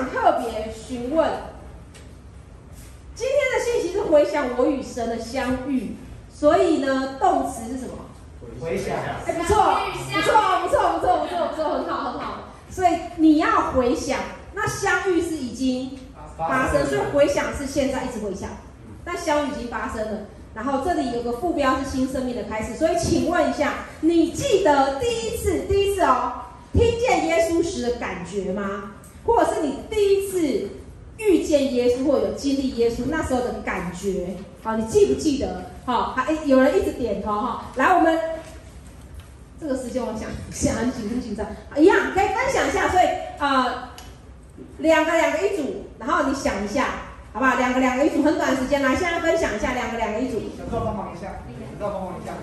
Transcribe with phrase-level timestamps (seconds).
[0.00, 1.30] 想特别询问，
[3.14, 5.96] 今天的信息是回想我与神的相遇，
[6.32, 7.96] 所以呢，动词是什么？
[8.58, 8.96] 回想。
[9.26, 12.34] 哎，不错，不错，不错，不错，不错，不错，很好，很好。
[12.70, 14.18] 所以你要回想，
[14.54, 15.98] 那相遇是已经
[16.38, 18.48] 发生，所以回想是现在一直回想，
[19.04, 20.20] 那相遇已经发生了。
[20.54, 26.32] 然后这里有个副标是新生命的开始，所以请问一下，你记得第一次，第一次哦，
[26.72, 28.94] 听见耶稣时的感觉吗？
[29.24, 30.70] 或者是你第一次
[31.18, 34.36] 遇见耶稣，或有经历耶稣那时候的感觉？
[34.62, 35.70] 好，你记不记得？
[35.86, 37.72] 好，还有人一直点头哈。
[37.76, 38.18] 来，我们
[39.60, 42.88] 这个时间我想想很紧很紧张，一样可以分享一下。
[42.88, 43.04] 所以
[43.38, 43.90] 呃，
[44.78, 47.06] 两个两个一组，然后你想一下。
[47.32, 47.54] 好不好？
[47.58, 50.40] 两个两个一组，很短时间来，现在分享一下，两个两个一组。
[50.58, 52.34] 小赵帮忙一下，小赵帮忙一下。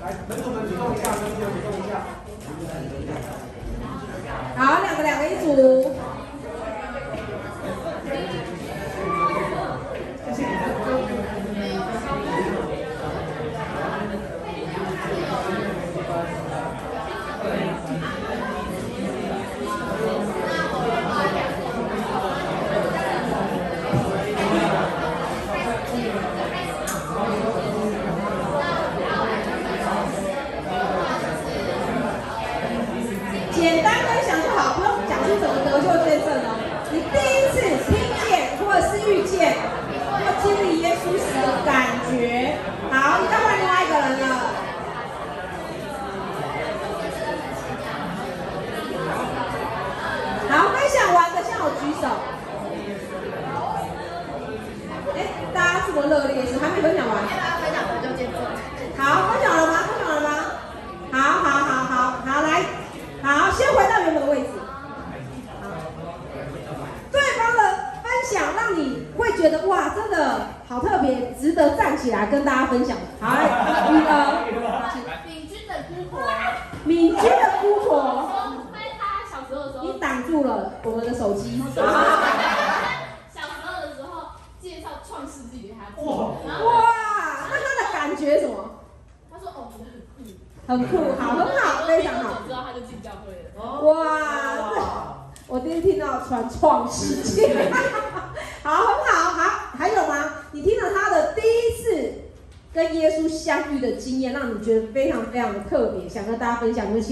[0.00, 2.08] 来，门主们主动一下，门主们主动一下。
[4.56, 5.92] 好，两个两个一组。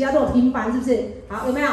[0.01, 1.05] 其他都有平凡是不是？
[1.29, 1.69] 好，有没有？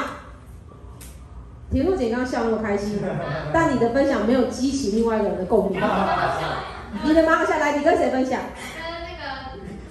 [1.71, 2.99] 田若姐刚刚笑那么开心，
[3.53, 5.79] 但你的分享没有激起另外一个人的共鸣。
[7.05, 7.45] 你的吗？
[7.45, 8.41] 下来，你跟谁分享？
[8.75, 8.83] 跟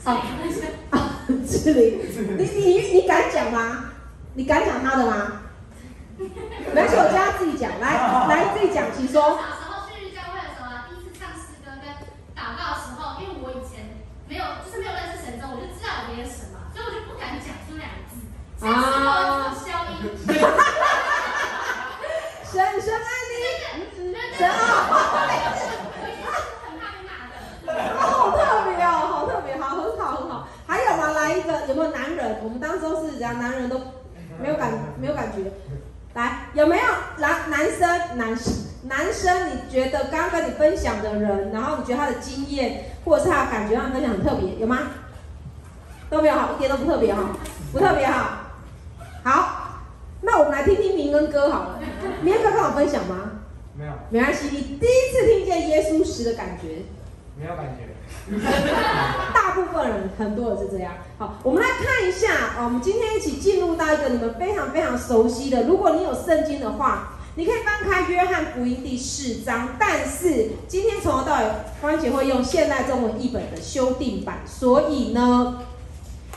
[0.05, 0.21] 那个
[0.91, 1.99] 啊志玲，
[2.37, 3.87] 你你你敢讲吗？
[4.35, 5.33] 你敢讲他的吗？
[6.75, 7.95] 没事，我叫他自己讲，来
[8.29, 9.39] 来自己讲，请说。
[18.63, 19.55] 啊！
[22.51, 23.35] 神神爱你，
[24.39, 24.55] 神啊！
[27.99, 30.49] 好特别哦，好特别，好，很好，很好。
[30.67, 31.11] 还有吗？
[31.11, 32.39] 来一个，有没有男人？
[32.43, 33.79] 我们当时都是这样，男人都
[34.41, 35.53] 没有感，没有感觉。
[36.15, 36.85] 来，有没有
[37.19, 38.17] 男男生？
[38.17, 44.79] 男生，男生，你觉得刚刚跟你分享的人，然后你觉得他的经验或者是他的感觉，让你分享很特别，有吗？
[46.09, 47.21] 都没有，好，一点都不特别哈，
[47.71, 48.46] 不特别哈。
[49.27, 49.81] 好，
[50.21, 51.81] 那我们来听听明恩哥好了。
[52.23, 53.33] 明恩哥跟我分享吗？
[53.77, 54.51] 没有，没关系。
[54.53, 56.85] 你第一次听见耶稣时的感觉？
[57.37, 57.89] 没有感觉。
[59.35, 60.93] 大部分人很多人是这样。
[61.19, 65.65] 好，我们来看一下啊，我们今天一起进入到一个你们非常非常熟悉的。
[65.65, 69.71] 如果你有圣经的话，你可以翻开约翰福音第四章。
[69.77, 71.51] 但是今天从头到尾，
[71.81, 75.65] 关姐会用现代中文译本的修订版，所以呢，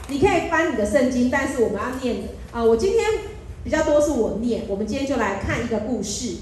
[0.08, 2.30] 你可以翻你的圣经，但是我们要念的。
[2.52, 3.06] 啊、呃，我今天
[3.64, 6.38] 比较多是我念，我们今天就来看一个故事。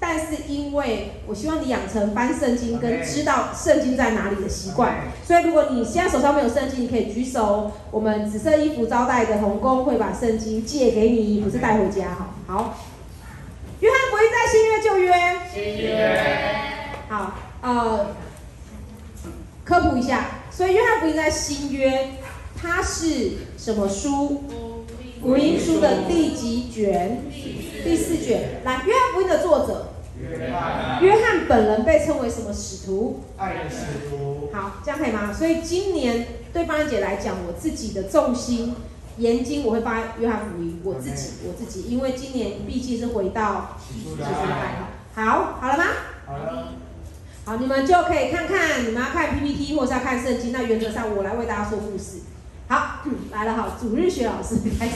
[0.00, 12.34] 但是因为我希望你养成翻圣经跟知道圣经在哪里的习惯，所以如果你现在手上没有圣经，你可以举手，我们紫色衣服招待的同工会把圣经借给你，不是带回家哈。
[12.46, 12.78] 好，
[13.80, 15.12] 约翰福音在新约旧约？
[15.52, 16.28] 新约。
[17.08, 18.14] 好，呃，
[19.64, 22.10] 科普一下，所以约翰福音在新约，
[22.56, 24.44] 它是什么书？
[25.20, 27.22] 福音书的第几卷？
[27.84, 28.60] 第四卷。
[28.64, 29.94] 来，约翰福音的作者，
[31.00, 33.24] 约翰本人被称为什么使徒？
[33.36, 34.50] 爱的使徒。
[34.52, 35.32] 好，这样可以吗？
[35.32, 38.74] 所以今年对方姐来讲，我自己的重心
[39.18, 44.88] 研经我会放在约翰福音，我自己我自己，因为今年毕竟是回到起初起初的爱。
[45.14, 45.84] 好，好了吗？
[46.26, 46.68] 好了，
[47.44, 52.20] 好，你们就可以看看，你们要看 PPT 或是要看圣经，那原则上我来为大家说故事。
[52.68, 54.92] 好，来了哈，主日学老师 开始。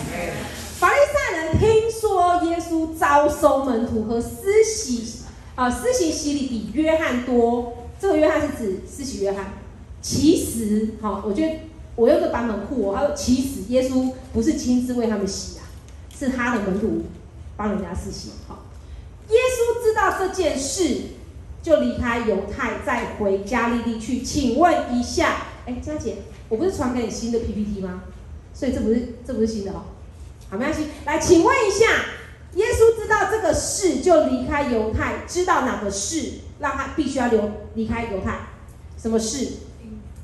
[0.79, 5.23] 法利赛人听说耶稣招收门徒和施洗
[5.55, 7.73] 啊、呃，施行洗礼比约翰多。
[7.99, 9.55] 这个约翰是指施洗约翰。
[10.03, 11.61] 其实，好，我觉得
[11.97, 12.95] 我用这个版本酷哦。
[12.95, 15.65] 他说，其实耶稣不是亲自为他们洗啊，
[16.15, 17.05] 是他的门徒
[17.57, 18.33] 帮人家施洗。
[18.47, 18.67] 好，
[19.31, 21.01] 耶稣知道这件事，
[21.63, 24.21] 就离开犹太，再回加利利去。
[24.21, 26.17] 请问一下，哎，佳姐，
[26.49, 28.03] 我不是传给你新的 PPT 吗？
[28.55, 29.85] 所以这不是这不是新的哦。
[30.51, 30.89] 好，没关系。
[31.07, 31.87] 来，请问一下，
[32.55, 38.41] 耶稣知道这个事就离开犹太，知道哪个事让他必须要留离开犹太？
[38.99, 39.47] 什么事？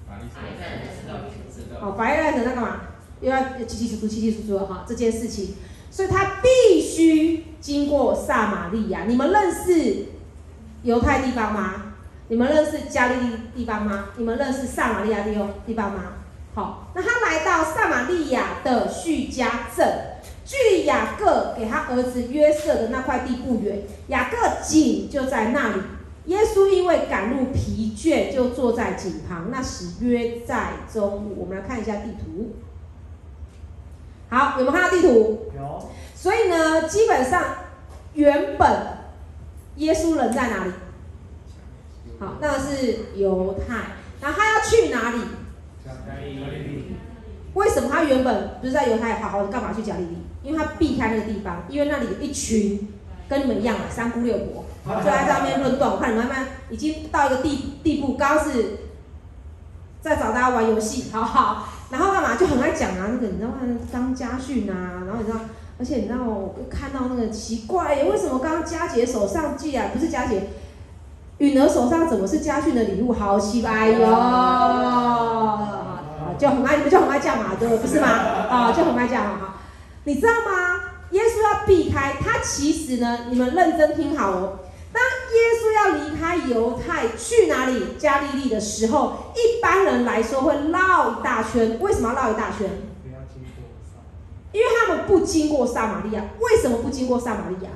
[0.07, 1.15] 法利赛人知道，
[1.53, 1.81] 知道。
[1.81, 2.81] 好，法利赛人在干嘛？
[3.21, 5.55] 又要七七楚楚、七七楚楚的哈这件事情，
[5.91, 9.07] 所以他必须经过撒玛利亚。
[9.09, 10.05] 你们认识
[10.83, 11.88] 犹太地方吗？
[12.29, 14.11] 你们认识加利利地方吗？
[14.17, 16.03] 你们认识撒玛利亚地方地方吗？
[16.55, 19.87] 好，那他来到撒玛利亚的叙加镇，
[20.45, 25.83] 距离雅各给他儿子约瑟的那块地不远，雅各井就在那里。
[26.27, 29.47] 耶稣因为赶路疲倦，就坐在井旁。
[29.51, 31.37] 那时约在中午。
[31.39, 32.57] 我们来看一下地图。
[34.29, 35.51] 好，有没有看到地图？
[35.57, 35.89] 有。
[36.15, 37.43] 所以呢，基本上
[38.13, 38.69] 原本
[39.77, 40.73] 耶稣人在哪里？
[42.19, 43.75] 好，那是犹太。
[44.21, 45.21] 然后他要去哪里？
[47.55, 50.19] 为什么他原本不是在犹太好好的，干嘛去加利利？
[50.43, 52.89] 因为他避开那个地方，因为那里有一群
[53.29, 54.65] 跟你们一样的三姑六婆，
[54.99, 55.91] 就在上面论断。
[55.91, 58.79] 我看你们慢慢已经到一个地地步，刚刚是
[60.01, 61.69] 在找大家玩游戏，好好。
[61.91, 63.57] 然后干嘛就很爱讲啊，那个你知道吗？
[63.91, 65.41] 张家训啊，然后你知道，
[65.79, 70.49] 而且你知道我看到那个奇怪，为什么刚刚佳姐手上既然不是佳姐？
[71.39, 73.13] 允儿手上怎么是家训的礼物？
[73.13, 73.99] 好奇怪哟！
[76.39, 78.09] 就很爱你们就很爱讲嘛，对不是吗？
[78.09, 79.55] 啊，就很爱讲哈。
[80.05, 80.81] 你知道吗？
[81.11, 84.59] 耶稣要避开他，其实呢，你们认真听好哦。
[84.93, 87.97] 当耶稣要离开犹太去哪里？
[87.99, 91.79] 加利利的时候，一般人来说会绕一大圈。
[91.81, 92.69] 为什么要绕一大圈？
[94.51, 96.25] 因为他们不经过撒玛利亚。
[96.41, 97.71] 为什么不经过撒玛利亚？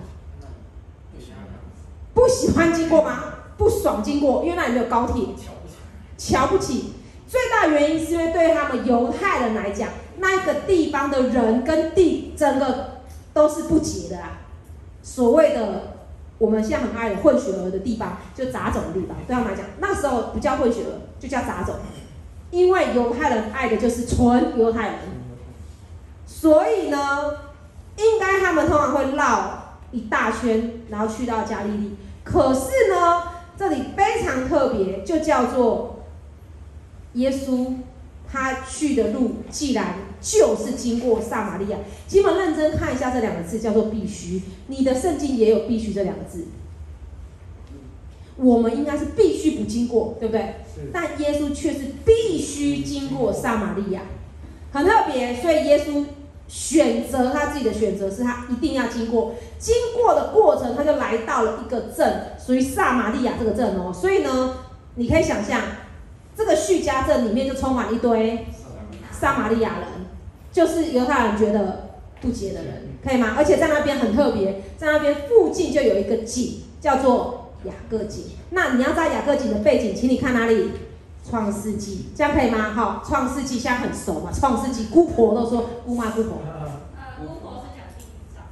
[2.12, 3.24] 不喜欢经过吗？
[3.56, 5.74] 不爽经过，因为那里没有高铁，瞧不起。
[6.18, 6.92] 瞧不起
[7.26, 9.88] 最大原因是因为对他们犹太人来讲，
[10.18, 13.02] 那个地方的人跟地整个
[13.32, 14.40] 都是不洁的啊。
[15.02, 15.94] 所谓的
[16.38, 21.76] 我们现在很爱的混血儿的地方，就杂种的地方，对他们来讲，那时候不叫混血儿，就叫杂种。
[22.50, 24.98] 因为犹太人爱的就是纯犹太人，
[26.26, 26.98] 所以呢，
[27.96, 31.96] 应该他们通常会绕一大圈，然后去到加利利。
[32.22, 33.22] 可是呢，
[33.62, 36.00] 这里非常特别，就叫做
[37.12, 37.74] 耶稣
[38.28, 41.78] 他去的路，既然就是经过撒玛利亚。
[42.08, 44.42] 请你们认真看一下这两个字，叫做必须。
[44.66, 46.48] 你的圣经也有必须这两个字。
[48.34, 50.56] 我们应该是必须不经过，对不对？
[50.92, 54.02] 但耶稣却是必须经过撒玛利亚，
[54.72, 55.40] 很特别。
[55.40, 56.04] 所以耶稣。
[56.48, 63.92] 选择他自己的选择是他一定要经过，经过的过程他就来到了一个镇，属于撒玛利亚这个镇哦。
[63.92, 64.56] 所以呢，
[64.96, 65.60] 你可以想象，
[66.36, 68.46] 这个叙加镇里面就充满一堆
[69.10, 69.88] 撒玛利亚人，
[70.52, 73.34] 就是犹太人觉得不洁的人，可以吗？
[73.36, 78.24] 而且在那边很特别，在那边附近就有一个井，叫做雅各井。
[78.50, 80.70] 那你要知道雅各井的背景，请你看哪里？
[81.28, 82.72] 创世纪，这样可以吗？
[82.74, 84.30] 好，创世纪现在很熟嘛。
[84.32, 86.38] 创世纪，姑婆都说姑妈姑婆。
[86.44, 86.68] 呃，
[87.18, 88.02] 姑婆是讲地
[88.34, 88.42] 上。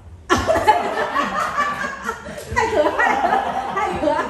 [2.54, 3.22] 太可爱了，
[3.74, 4.28] 太可爱了。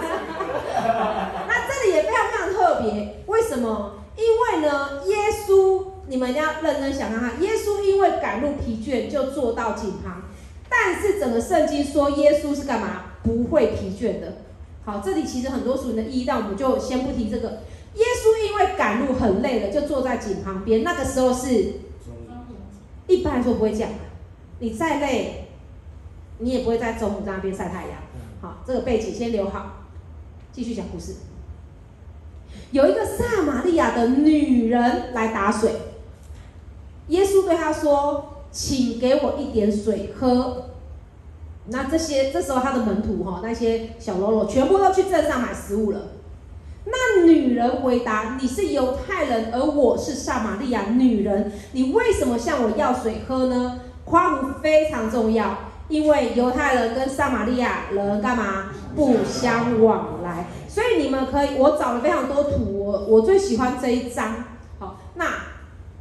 [1.46, 3.92] 那这里也非常非常特别，为什么？
[4.16, 5.16] 因为呢，耶
[5.46, 10.22] 稣，你们一定要认真想看看，耶稣因为赶路疲倦，就坐到井旁。
[10.68, 13.02] 但是整个圣经说，耶稣是干嘛？
[13.22, 14.38] 不会疲倦的。
[14.84, 17.60] 好，这里其实很多属灵的意义，但我们就先不提这个。
[17.94, 20.84] 耶稣因为赶路很累了，就坐在井旁边。
[20.84, 21.74] 那个时候是，
[23.06, 23.98] 一般来说不会这样的。
[24.60, 25.48] 你再累，
[26.38, 27.98] 你也不会在中午在那边晒太阳。
[28.40, 29.86] 好，这个背景先留好，
[30.52, 31.16] 继续讲故事。
[32.70, 35.72] 有一个撒玛利亚的女人来打水，
[37.08, 40.66] 耶稣对她说：“请给我一点水喝。”
[41.66, 46.00] 那这些这时候他的门徒哈，那些小喽啰全部都去镇上买食物了。
[46.84, 55.56] 那女人回答：“你是犹太人，而我是撒玛利亚女人，你为什么向我要水喝呢？”夸胡非常重要，
[55.88, 60.46] 因为犹太人跟撒玛利亚人干嘛不相往来？
[60.68, 64.44] 所以你们可以，我找了非常多图，我我最喜欢这一张。
[64.78, 65.26] 好，那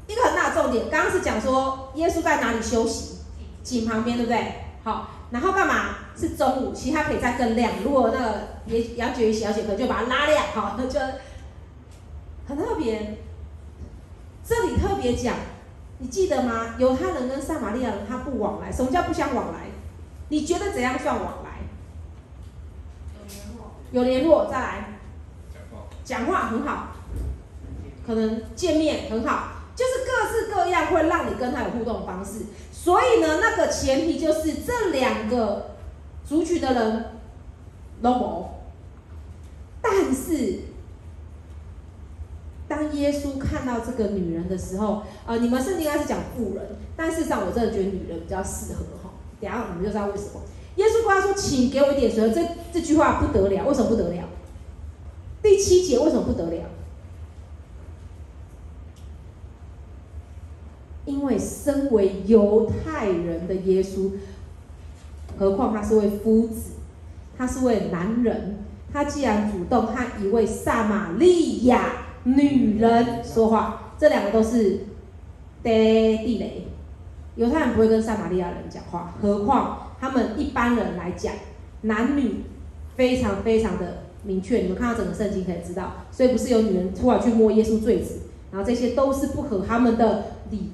[0.07, 3.19] 一个很大的重点，刚刚是讲说耶稣在哪里休息？
[3.61, 4.53] 井旁边，对不对？
[4.83, 5.97] 好，然后干嘛？
[6.19, 7.71] 是中午，其实它可以再更亮。
[7.83, 10.99] 如果那个也杨觉瑜小姐可能就把它拉亮，好，那就
[12.47, 13.17] 很特别。
[14.43, 15.35] 这里特别讲。
[16.01, 16.75] 你记得吗？
[16.77, 19.65] 犹太人跟撒玛利亚人他不往来，什么叫不相往来？
[20.29, 21.59] 你觉得怎样算往来？
[23.21, 24.99] 有联络，有联络，再来。
[25.53, 25.87] 讲话。
[26.05, 26.93] 讲话很好，
[28.07, 32.45] 可能见面很好，就是各式各样会让你跟他有互动方式。
[32.71, 35.75] 所以呢，那个前提就是这两个
[36.29, 37.05] 族群的人
[38.03, 38.49] ，normal，
[39.81, 40.59] 但是。
[42.67, 46.63] 当耶稣看到这个女人的时候，呃，你们圣经应该是讲妇人，
[46.95, 49.09] 但事实上我真的觉得女人比较适合哈。
[49.41, 50.41] 等下我们就知道为什么。
[50.75, 54.23] 耶稣跟他说：“请给我一点水。”这这句话不得了，为什么不得了？
[55.41, 56.65] 第七节为什么不得了？
[61.05, 64.11] 因为身为犹太人的耶稣，
[65.39, 66.73] 何况他是位夫子，
[67.37, 68.59] 他是位男人，
[68.91, 71.93] 他既然主动和一位撒玛利亚。
[72.25, 74.81] 女人说话，这两个都是
[75.63, 76.67] 地雷。
[77.35, 81.33] 犹太人不会跟撒玛利亚人讲话，何况他们一般人来讲，
[81.83, 82.43] 男女
[82.97, 84.57] 非常非常的明确。
[84.57, 88.19] 你们看到整个圣经可以知道，所以不是有女人突然去摸耶稣坠子，
[88.51, 90.73] 然后这些都是不合他们的礼仪。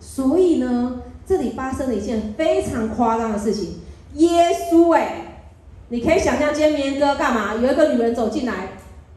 [0.00, 3.76] 所以呢，这里发生了一件非常夸张的事情。
[4.14, 5.46] 耶稣哎，
[5.88, 7.54] 你可以想象今天明哥干嘛？
[7.54, 8.68] 有一个女人走进来。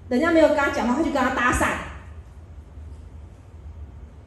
[0.09, 1.67] 人家没有跟他讲话，他就跟他搭讪。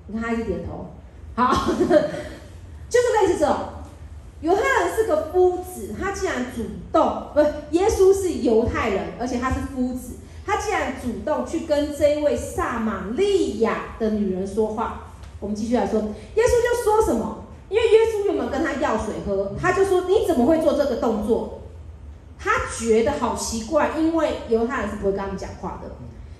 [0.08, 0.90] 你看他一直点头，
[1.34, 3.56] 好， 就是类似这种。
[4.42, 17.39] 犹太人是个夫子，他既然主动，不是耶稣是犹太人，而且他是夫子，他既然主动去跟这位撒玛利亚的女人说话，我们继续来说，耶稣就说什么？
[17.70, 19.52] 因为耶稣有没有跟他要水喝？
[19.58, 21.60] 他就说：“你怎么会做这个动作？”
[22.38, 25.90] 他觉得好奇怪，因为犹太人是不会跟他们讲话的，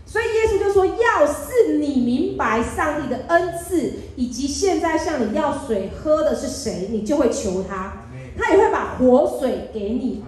[0.07, 7.99] 所以耶稣就说：“要是你明白上帝的恩赐，以及现在向你要水喝的是谁，你就会求他，
[8.37, 10.25] 他也会把活水给你。”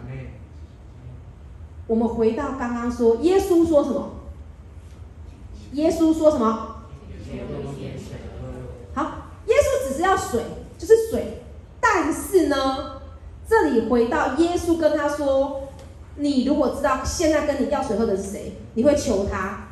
[1.88, 4.12] 我们回到刚刚说，耶稣说什么？
[5.72, 6.76] 耶稣说什么？
[8.94, 9.02] 好，
[9.46, 10.42] 耶稣只是要水，
[10.82, 11.44] 就是水，
[11.80, 13.00] 但是呢？
[13.48, 15.68] 这里回到耶稣跟他说
[16.16, 19.68] ：“你如果知道现在跟你要水喝的是谁，你会求他，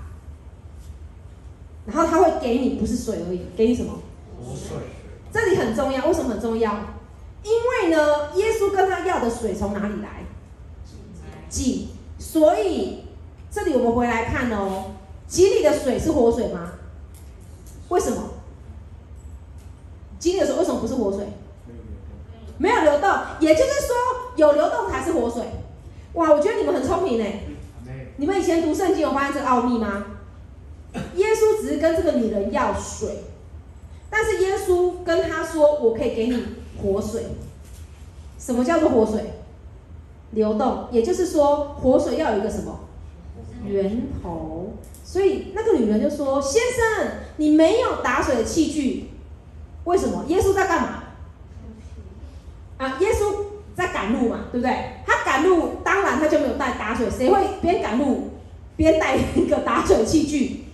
[1.86, 3.94] 然后他会给你不是水而已，给你什么？
[4.38, 4.76] 活水。
[5.32, 6.72] 这里很重要，为什么很重要？
[7.42, 10.24] 因为呢，耶稣跟他要的水从哪里来？
[11.48, 11.88] 井。
[12.18, 13.04] 所以
[13.50, 14.92] 这里我们回来看哦，
[15.26, 16.72] 井里的水是活水吗？
[17.88, 18.22] 为什么？
[20.20, 21.26] 井里的水为什么不是活水？”
[22.58, 23.10] 没有流动，
[23.40, 23.96] 也就是说
[24.36, 25.42] 有流动才是活水。
[26.12, 27.24] 哇，我觉得你们很聪明呢。
[28.18, 30.04] 你们以前读圣经有发现这个奥秘吗？
[31.16, 33.24] 耶稣只是跟这个女人要水，
[34.10, 36.44] 但是耶稣跟她说：“我可以给你
[36.82, 37.24] 活水。”
[38.38, 39.32] 什么叫做活水？
[40.32, 42.80] 流动，也就是说活水要有一个什么
[43.64, 44.74] 源头。
[45.02, 49.09] 所以那个女人就说：“先生，你没有打水的器具，
[49.84, 51.02] 为什么？”耶稣在干嘛？
[52.78, 53.34] 啊，耶稣
[53.74, 55.02] 在赶路嘛，对不对？
[55.06, 57.10] 他赶路，当然他就没有带打水。
[57.10, 58.30] 谁会边赶路
[58.76, 60.64] 边带一个打水器具？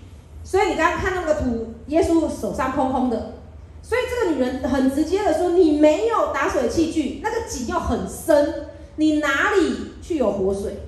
[0.45, 3.35] 所以你刚刚看那个图，耶稣手上空空的。
[3.83, 10.81] 所以这个女人很直接的说：“你没有打水器具，那个井又很深，你哪里去有活水？”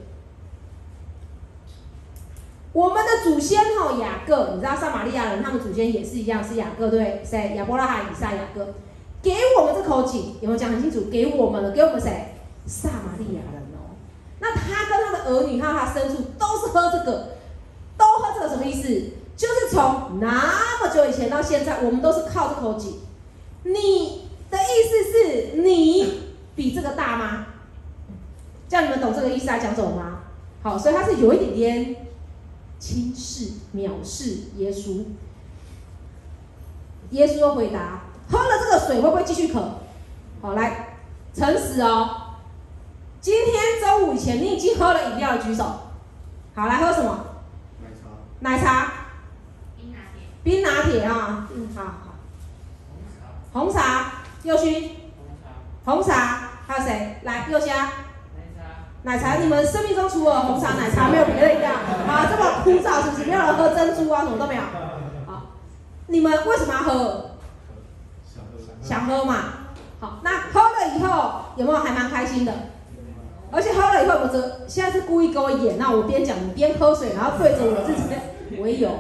[2.79, 7.55] 我们的祖先哦，雅各，你知道撒玛利亚人他们祖先也是一样，是雅各对，谁？
[7.57, 8.73] 亚伯拉罕、以撒、雅各。
[9.21, 11.11] 给我们这口井有没有讲很清楚？
[11.11, 12.37] 给我们了，给我们谁？
[12.67, 13.99] 撒玛利亚人哦。
[14.39, 17.31] 那他跟他的儿女还有他牲畜都是喝这个，
[17.97, 18.89] 都喝这个什么意思？
[19.37, 23.01] 就是从那么久以前到现在，我们都是靠这口井。
[23.65, 26.21] 你的意思是你
[26.55, 27.47] 比这个大吗？
[28.69, 30.21] 叫你们懂这个意思来讲走吗？
[30.63, 31.97] 好，所以他是有一点点
[32.79, 35.05] 轻视、藐视耶稣。
[37.11, 38.03] 耶稣又回答。
[38.31, 39.81] 喝了这个水会不会继续渴？
[40.43, 40.99] 好，来，
[41.35, 42.35] 诚实哦。
[43.21, 45.65] 今天中午以前你已经喝了饮料的举手。
[46.55, 47.25] 好，来喝什么？
[48.41, 48.93] 奶茶，
[49.77, 52.15] 冰拿铁，冰拿铁啊，嗯，好好。
[53.53, 54.91] 红茶，右勋，
[55.85, 57.17] 红茶，还有谁？
[57.23, 57.91] 来，右虾，
[59.02, 59.37] 奶茶。
[59.37, 61.75] 你们生命中除了红茶、奶茶，没有别的一样
[62.07, 62.26] 啊？
[62.31, 63.25] 这么枯燥是不是？
[63.25, 64.62] 没有人喝珍珠啊，什么都没有。
[65.26, 65.43] 好，
[66.07, 67.31] 你们为什么要喝？
[68.83, 69.35] 想喝嘛。
[70.00, 72.52] 好，那喝了以后有没有还蛮开心的？
[73.50, 78.02] 而且喝了以后，我这现在是故意给我演，那我边讲你边喝水，然后对着我自己，
[78.61, 78.90] 我也有，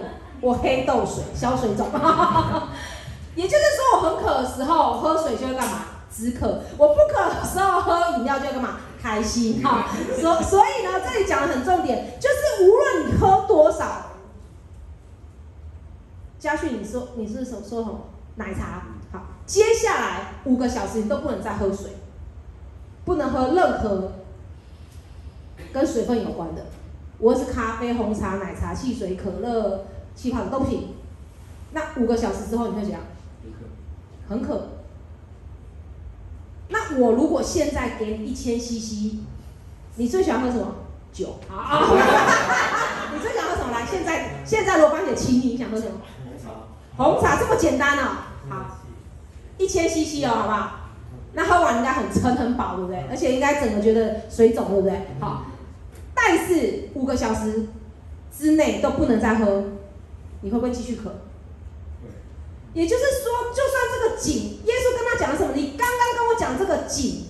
[0.40, 1.86] 我黑豆水消水肿。
[3.36, 5.82] 也就是说，我很渴的时候喝水就会干嘛？
[6.10, 6.62] 止渴。
[6.76, 8.70] 我不渴的时候喝饮料就会干嘛？
[9.00, 9.86] 开心哈。
[10.20, 14.06] 所所以呢，这里讲的很重点，就是无论你喝多少，
[16.38, 18.00] 嘉旭，你说你是说说什么？
[18.36, 18.82] 奶茶。
[19.10, 21.92] 好，接下来五个小时你都不能再喝水，
[23.04, 24.12] 不能喝任何
[25.72, 26.66] 跟水分有关的，
[27.18, 30.94] 无论是咖啡、红茶、奶茶、汽水、可乐、气泡的都不行。
[31.72, 33.00] 那五个小时之后你会怎样？
[34.28, 34.68] 很渴。
[36.90, 39.18] 那我如果现在给你一千 CC，
[39.96, 40.74] 你最喜欢喝什么？
[41.12, 41.38] 酒。
[41.48, 41.88] 好啊。
[43.14, 43.72] 你最喜欢喝什么？
[43.72, 45.92] 来，现在现在罗班姐请你，你想喝什么？
[46.24, 47.04] 红茶。
[47.04, 48.02] 红茶这么简单哦。
[48.48, 48.78] 好，
[49.58, 50.70] 一千 CC 哦，好不好？
[51.34, 53.04] 那喝完应该很撑很饱，对不对？
[53.10, 55.00] 而且应该整个觉得水肿，对不对？
[55.20, 55.42] 好。
[56.14, 57.68] 但是五个小时
[58.36, 59.64] 之内都不能再喝，
[60.40, 61.14] 你会不会继续渴？
[62.74, 65.52] 也就是说，就算这个井，耶稣跟他讲了什么？
[65.54, 67.24] 你刚刚跟我讲这个井，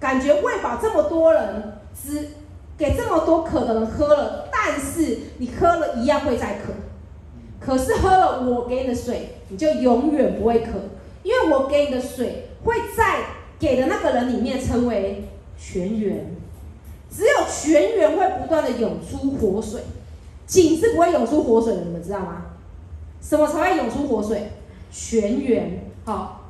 [0.00, 2.30] 感觉喂饱这么多人，只
[2.76, 6.72] 给这么多渴的人喝了，但是你喝了一样会再渴。
[7.60, 10.72] 可是喝了我给你的水，你就永远不会渴，
[11.22, 13.20] 因为我给你的水会在
[13.58, 15.28] 给的那个人里面成为
[15.58, 16.34] 泉源，
[17.10, 19.82] 只有泉源会不断的涌出活水，
[20.46, 22.42] 井是不会涌出活水的，你们知道吗？
[23.26, 24.50] 什么才会涌出活水？
[24.92, 26.42] 泉源，好，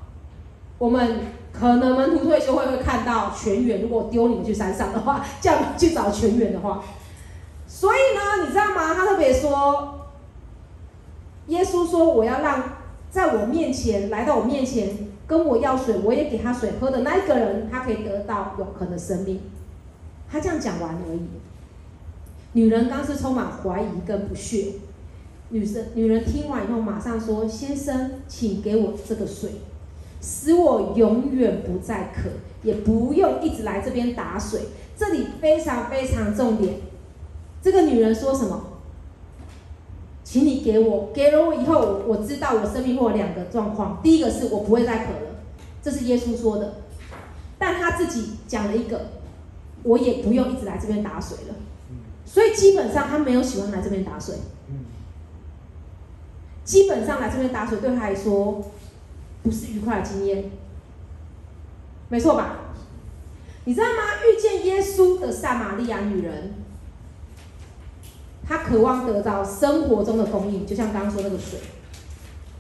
[0.77, 1.21] 我们
[1.53, 3.81] 可能门徒退休会会看到泉源。
[3.81, 6.83] 如果丢你们去山上的话， 叫你们去找泉源的话，
[7.67, 8.93] 所以呢，你知道吗？
[8.93, 10.01] 他特别说，
[11.47, 12.65] 耶稣说，我要让
[13.09, 14.89] 在我面前来到我面前
[15.27, 19.41] 跟我要水，我也给他水喝的那一个人，他可以得到永恒的生命。
[20.29, 21.21] 他这样讲完而已。
[22.53, 24.73] 女人刚是充满怀疑跟不屑。
[25.51, 29.51] 女生、女人听完以后，马上说：“先生，请给我这个水，
[30.21, 32.31] 使我永远不再渴，
[32.63, 34.61] 也不用一直来这边打水。”
[34.97, 36.77] 这里非常非常重点。
[37.61, 38.65] 这个女人说什么？
[40.23, 44.01] 请你给我，给了我以后，我知道我生命会有两个状况。
[44.03, 45.37] 第一个是我不会再渴了，
[45.83, 46.75] 这是耶稣说的。
[47.59, 49.11] 但他自己讲了一个，
[49.83, 51.55] 我也不用一直来这边打水了。
[52.25, 54.37] 所以基本上他没有喜欢来这边打水。
[56.65, 58.65] 基本上来这边打水对他来说
[59.43, 60.51] 不是愉快的经验，
[62.09, 62.57] 没错吧？
[63.67, 63.93] 你知道吗？
[64.27, 66.55] 遇见耶稣的撒玛利亚女人，
[68.47, 71.61] 她渴望得到生活中的供应，就像刚刚说那个水。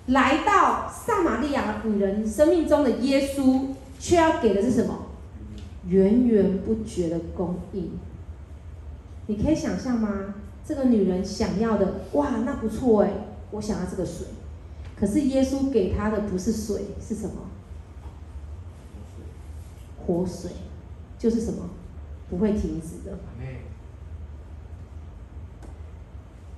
[0.06, 5.06] 来到撒玛利亚女人生命中的耶稣，却要给的是什么？
[5.86, 7.98] 源源不绝的供应。
[9.26, 10.34] 你可以想象吗？
[10.66, 13.10] 这个女人想要的，哇，那不错哎。
[13.54, 14.26] 我想要这个水，
[14.98, 17.34] 可是耶稣给他的不是水，是什么？
[20.04, 20.50] 活水，
[21.16, 21.70] 就是什么？
[22.28, 23.16] 不会停止的。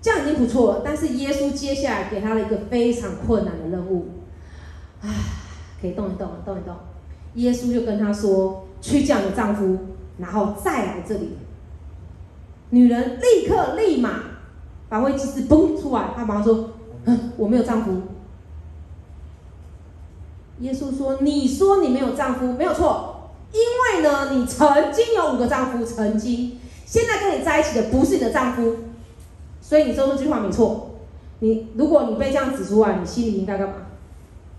[0.00, 0.82] 这样已经不错了。
[0.82, 4.08] 但是耶稣接下来给他了一个非常困难的任务。
[5.02, 5.08] 啊，
[5.80, 6.74] 可以动一动，动一动。
[7.34, 9.78] 耶稣就跟他说：“去叫你的丈夫，
[10.16, 11.36] 然后再来这里。”
[12.70, 14.22] 女人立刻立马
[14.88, 16.70] 把卫生纸崩出来，她马上说。
[17.36, 18.02] 我没有丈夫。
[20.60, 28.76] 耶稣说：“你说你没有丈夫，没有错，因为呢，你曾经有五个丈夫，曾经，现在跟你在一起的不是你的丈夫，
[29.60, 30.90] 所以你说这句话没错。
[31.40, 33.74] 你如果你被这样指出来，你心里应该干嘛？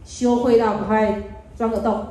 [0.06, 1.24] 羞愧到快
[1.56, 2.06] 钻个洞。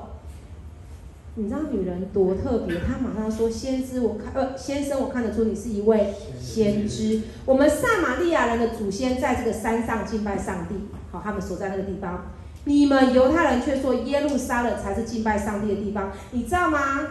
[1.38, 2.78] 你知道女人多特别？
[2.80, 7.20] 她马上说：先知，我看呃，先生，我看得出你是一位先知。
[7.44, 10.74] 我们撒玛利亚人的祖先在这个山上敬拜上帝，
[11.12, 12.24] 好，他们所在那个地方。
[12.64, 17.06] 你们犹太人却说耶路撒冷才是敬拜上帝的地方，你知道吗？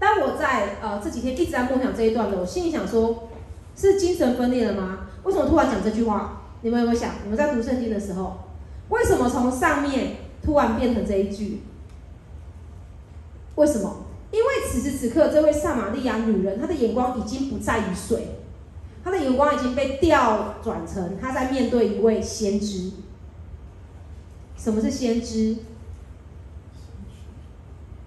[0.00, 3.28] 当我在呃这几天一直在梦想这一段的，我心里想说，
[3.76, 5.06] 是精神分裂了吗？
[5.22, 6.42] 为什么突然讲这句话？
[6.62, 7.12] 你们有没有想？
[7.22, 8.40] 你们在读圣经的时候，
[8.88, 11.62] 为什么从上面突然变成这一句？
[13.56, 14.04] 为什么？
[14.30, 18.38] 因为此时此刻，这位撒玛利亚女人，她的眼光已经不在于水，
[19.04, 22.90] 她的眼光已经被调转成她在面对一位先知。
[24.58, 25.56] 什么是先知？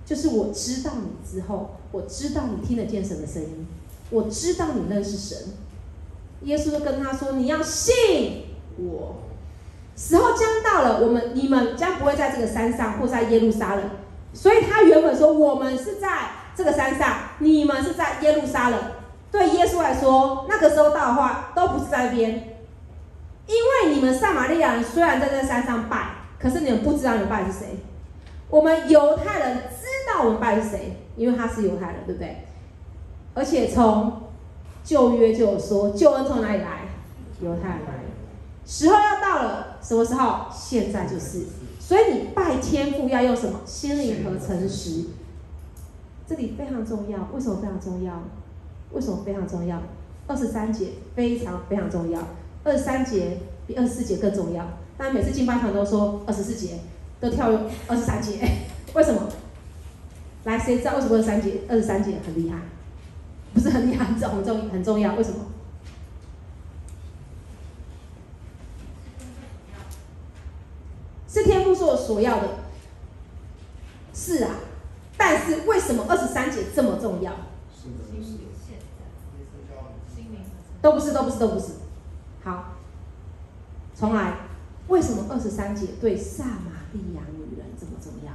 [0.06, 3.68] 就是我知道你之后，我知道你听得见神的声音，
[4.10, 5.38] 我知道你认识神。
[6.44, 8.44] 耶稣就跟他说：“你要信
[8.78, 9.16] 我，
[9.96, 13.90] 时候将到了，我们你们将不会在这个山上或在耶路撒冷。”
[14.34, 18.80] 所以他原本说：“我们是在这个山上，你们是在耶路撒冷。”
[19.32, 22.32] 对耶稣来说，那个时候到的话，都不是在那边，
[23.46, 27.68] 因为你们撒玛利亚人虽然在这山上拜，可是你们不知道你们拜的是谁。
[28.50, 32.46] 我们犹太人知道我们拜的是谁，因为他是犹太人，对不对？
[33.36, 34.24] 而且从
[34.84, 36.88] 旧约就有说，救恩从哪里来？
[37.42, 37.94] 犹太人来。
[38.66, 40.46] 时候要到了，什么时候？
[40.52, 41.46] 现在就是。
[41.90, 43.62] 所以你拜天父要用什么？
[43.66, 45.06] 心灵和诚实。
[46.28, 48.22] 这里非常重要，为什么非常重要？
[48.92, 49.82] 为什么非常重要？
[50.28, 52.22] 二十三节非常非常重要，
[52.64, 54.68] 二十三节比二十四节更重要。
[55.00, 56.78] 但每次进班团都说二十四节，
[57.20, 57.50] 都跳
[57.88, 58.38] 二十三节，
[58.94, 59.24] 为什么？
[60.44, 61.62] 来，谁知道为什么二十三节？
[61.68, 62.60] 二十三节很厉害，
[63.56, 65.38] 不是很厉害，很重很重很重要，为什么？
[71.80, 72.50] 做所要的，
[74.14, 74.52] 是啊，
[75.18, 77.32] 但是为什么二十三节这么重要？
[80.82, 81.68] 都不是，都不是，都不是。
[82.44, 82.74] 好，
[83.98, 84.40] 重来。
[84.90, 88.34] 为什么二十三节对撒玛利亚女人这么重要？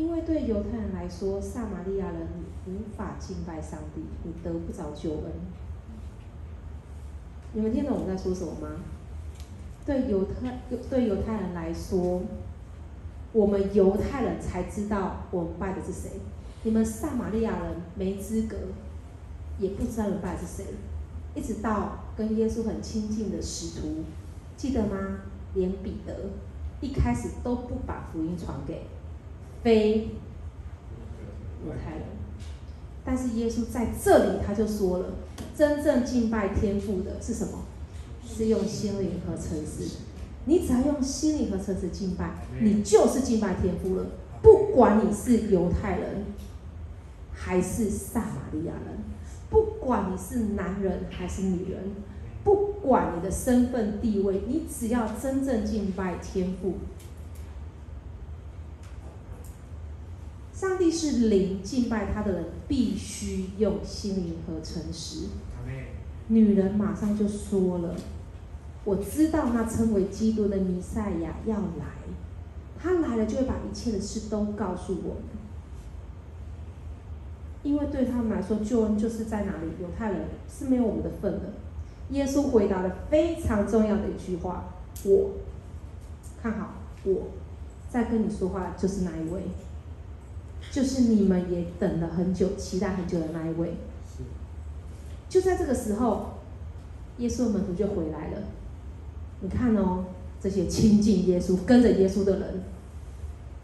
[0.00, 2.26] 因为对犹太人来说，撒玛利亚人
[2.66, 5.24] 无法敬拜上帝，你得不着救恩。
[7.52, 8.76] 你们听懂我在说什么吗？
[9.84, 12.22] 对犹太对犹太人来说。
[13.32, 16.12] 我们犹太人才知道我们拜的是谁，
[16.62, 18.56] 你们撒玛利亚人没资格，
[19.58, 20.64] 也不知道你们拜的是谁。
[21.34, 24.04] 一直到跟耶稣很亲近的使徒，
[24.56, 25.20] 记得吗？
[25.52, 26.30] 连彼得
[26.80, 28.86] 一开始都不把福音传给
[29.62, 30.10] 非
[31.66, 32.02] 犹太人，
[33.04, 35.06] 但是耶稣在这里他就说了，
[35.56, 37.64] 真正敬拜天父的是什么？
[38.26, 39.98] 是用心灵和诚实。
[40.46, 44.06] 你只要用心灵和诚实敬拜，你就是敬拜天父了。
[44.40, 46.24] 不管你是犹太人，
[47.34, 48.98] 还是撒玛利亚人，
[49.50, 51.90] 不管你是男人还是女人，
[52.42, 56.74] 不管你的身份地位，你只要真正敬拜天父。
[60.60, 65.28] 上帝是灵，敬拜他的人必须用心灵和诚实。
[66.28, 67.96] 女人马上就说了。
[68.84, 71.86] 我知道那称为基督的弥赛亚要来，
[72.78, 75.22] 他来了就会把一切的事都告诉我们。
[77.62, 79.68] 因为对他们来说，救恩就是在哪里？
[79.80, 81.52] 犹太人是没有我们的份的。
[82.10, 85.30] 耶稣回答了非常重要的一句话：我
[86.42, 87.28] 看好，我
[87.88, 89.42] 在跟你说话就是那一位，
[90.70, 93.74] 就是你们也等了很久、期待很久的那一位。
[95.28, 96.34] 就在这个时候，
[97.18, 98.42] 耶稣的门徒就回来了。
[99.40, 100.04] 你看哦，
[100.40, 102.62] 这些亲近耶稣、跟着耶稣的人，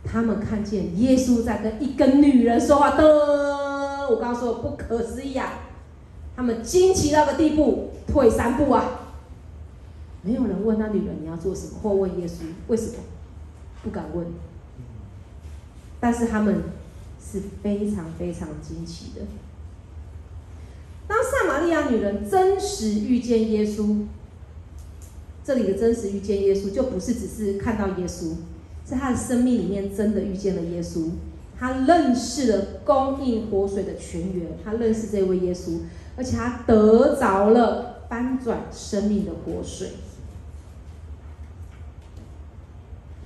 [0.05, 3.05] 他们看见耶稣在跟一个女人说话的，
[4.09, 5.61] 我刚刚说不可思议啊！
[6.37, 9.15] 他们惊奇到个地步，退三步啊！
[10.23, 12.99] 没有人问那女人你要做什么，或问耶稣为什么，
[13.83, 14.27] 不敢问。
[15.99, 16.63] 但是他们
[17.31, 19.23] 是非常非常惊奇的。
[21.09, 24.05] 当撒玛利亚女人真实遇见耶稣。
[25.45, 28.35] 这里的真实遇见耶稣，就不是只是看到耶稣，
[28.85, 31.11] 是他的生命里面真的遇见了耶稣。
[31.57, 35.83] 他认识了供应活水的泉源，他认识这位耶稣，
[36.17, 39.91] 而且他得着了翻转生命的活水。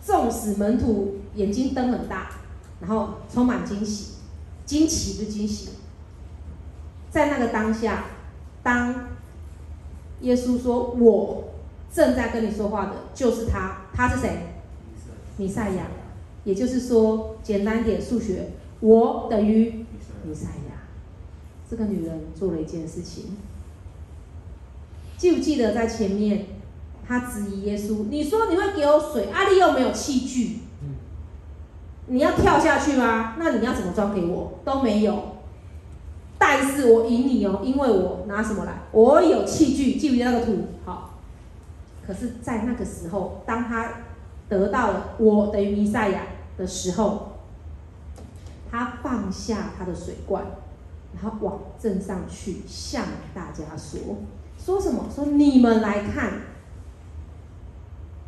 [0.02, 2.39] 纵使门徒眼睛瞪很大，
[2.80, 4.14] 然后充满惊喜，
[4.66, 5.70] 惊奇不惊喜，
[7.10, 8.04] 在那个当下，
[8.62, 9.08] 当
[10.20, 11.44] 耶稣说我。
[11.92, 14.46] 正在跟你说话的就是他，他是谁？
[15.36, 15.88] 弥赛亚，
[16.44, 19.84] 也就是说，简单点数学，我等于
[20.22, 20.86] 弥赛亚。
[21.68, 23.36] 这个女人做了一件事情，
[25.18, 26.46] 记不记得在前面，
[27.04, 30.58] 她质疑耶稣：“你说你会给我水，阿里又没有器具，
[32.10, 33.36] 你要跳下去吗？
[33.38, 34.58] 那你要怎么装给我？
[34.64, 35.36] 都没有。
[36.36, 38.72] 但是我赢你哦，因为我拿什么来？
[38.90, 40.58] 我有器具，记不记得那个图？
[40.84, 41.06] 好。”
[42.04, 43.88] 可是，在那个时候，当他
[44.48, 46.22] 得到了“我等于弥赛亚”
[46.58, 47.34] 的时候，
[48.68, 50.42] 他放下他的水罐，
[51.14, 54.16] 然后往镇上去，向大家说
[54.58, 55.04] ：“说什么？
[55.14, 56.32] 说你们来看，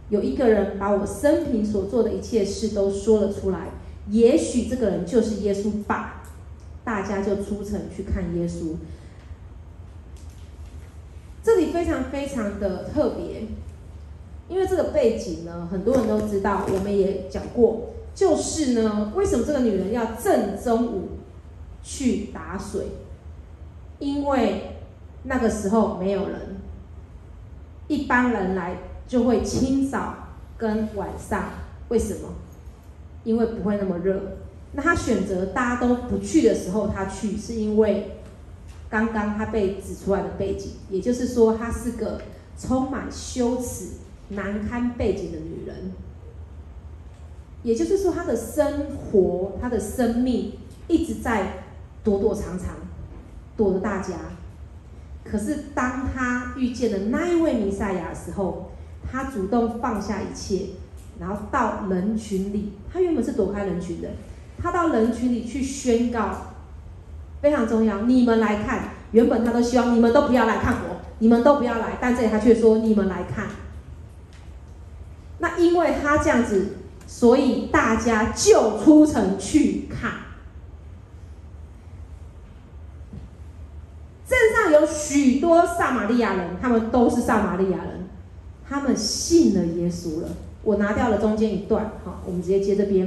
[0.08, 3.68] 有一个人把我生平所做的一切事都说了出来。
[4.08, 6.18] 也许这个人就是耶稣吧。”
[6.84, 8.74] 大家就出城去看耶稣。
[11.40, 13.46] 这里非常非常的特别，
[14.48, 21.10] 因为这个背景呢，很多人都知道，我们也讲过，就是呢，为什么这个女人要正中午
[21.84, 22.86] 去打水？
[24.00, 24.78] 因为
[25.22, 26.56] 那个时候没有人，
[27.86, 28.76] 一般人来
[29.12, 30.14] 就会清早
[30.56, 31.50] 跟晚上，
[31.90, 32.30] 为什么？
[33.24, 34.38] 因为不会那么热。
[34.72, 38.16] 那她选择大家都不去的时候，她去，是因为。
[38.88, 42.22] 刚刚她被指出来的背景，也就是说，她是个
[42.58, 43.88] 充满羞耻、
[44.30, 45.92] 难堪背景的女人。
[47.62, 50.54] 也就是说，她的生活、她的生命
[50.88, 51.64] 一直在
[52.02, 52.68] 躲躲藏藏，
[53.58, 54.14] 躲着大家。
[55.22, 58.71] 可是，当她遇见了那一位弥赛亚的时候，
[59.12, 60.70] 他主动放下一切，
[61.20, 62.72] 然后到人群里。
[62.90, 64.08] 他原本是躲开人群的，
[64.60, 66.30] 他到人群里去宣告。
[67.42, 68.90] 非常重要，你们来看。
[69.10, 73.48] 原本他都希望你们都不要来看我，你们都不要来，但这里他却说你们来看。
[75.40, 80.12] 那因为他这样子，所以大家就出城去看。
[84.26, 88.01] 镇上有许多撒玛利亚人，他们都是撒玛利亚人，
[88.72, 90.28] 他们信了耶稣了。
[90.62, 93.06] 我拿掉了中间一段，好，我们直接接这边。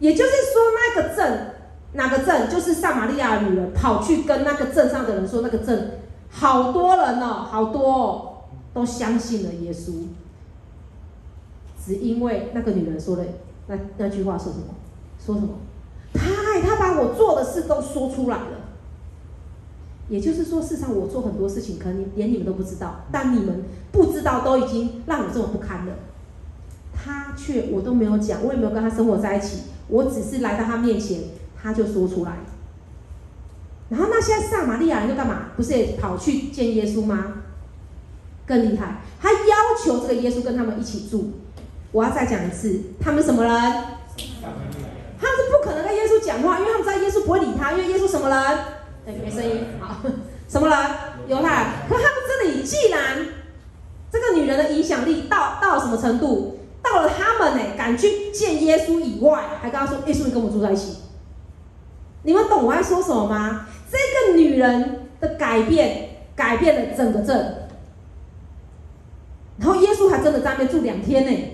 [0.00, 0.62] 也就是说，
[0.94, 1.52] 那个镇。
[1.92, 2.50] 哪个镇？
[2.50, 5.92] 就是撒玛利亚女人跑去跟那个镇上的人说，那个镇
[6.28, 8.32] 好多人哦，好多哦，
[8.74, 9.92] 都相信了耶稣。
[11.82, 13.24] 只因为那个女人说的
[13.68, 14.74] 那那句话说什么？
[15.24, 15.48] 说什么？
[16.12, 18.55] 他他把我做的事都说出来了。
[20.08, 25.92] 也就是说，事实上我做很多事情，可能连你们都不知道，但你们不知道都已经让我这么不堪了。
[26.92, 31.20] 他却我都没有讲，我也没有跟他生活在一起，我只是来到他面前。
[31.58, 32.32] 他就说出来，
[33.88, 35.48] 然后那些撒玛利亚人又干嘛？
[35.56, 37.42] 不是也跑去见耶稣吗？
[38.46, 41.32] 更厉害，他要求这个耶稣跟他们一起住。
[41.90, 43.50] 我要再讲一次，他们什么人？
[43.50, 48.58] 他们是不可能跟耶稣讲话，因为他们知道耶稣不会理他，因为耶稣什么人？
[49.06, 49.96] 哎，没声音，好，
[50.48, 50.76] 什么人？
[51.28, 51.72] 犹太人。
[51.88, 53.26] 可他们这里既然
[54.10, 56.58] 这个女人的影响力到到什么程度？
[56.82, 60.98] 到了他们呢，敢去见耶稣以外，还跟他说：“耶稣，你跟我住在一起。”
[62.22, 63.66] 你们懂我在说什么吗？
[63.90, 67.68] 这个女人的改变，改变了整个镇。
[69.58, 71.52] 然后耶稣还真的在那边住两天呢。